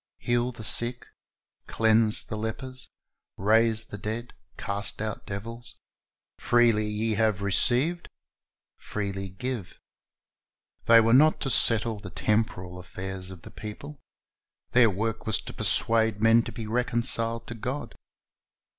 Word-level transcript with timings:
Heal 0.17 0.51
the 0.51 0.63
sick, 0.63 1.05
cleanse 1.67 2.23
the 2.23 2.35
lepers, 2.35 2.89
raise 3.37 3.85
the 3.85 3.99
dead, 3.99 4.33
cast 4.57 4.99
out 4.99 5.27
devils: 5.27 5.75
freely 6.39 6.87
ye 6.87 7.13
have 7.13 7.43
received, 7.43 8.09
freely 8.77 9.29
give."' 9.29 9.77
They 10.87 11.01
were 11.01 11.13
not 11.13 11.39
to 11.41 11.51
settle 11.51 11.99
the 11.99 12.09
temporal 12.09 12.79
affairs 12.79 13.29
of 13.29 13.43
the 13.43 13.51
people. 13.51 13.99
Their 14.71 14.89
work 14.89 15.27
was 15.27 15.39
to 15.41 15.53
persuade 15.53 16.19
men 16.19 16.41
to 16.45 16.51
be 16.51 16.65
reconciled 16.65 17.45
to 17.45 17.53
God. 17.53 17.93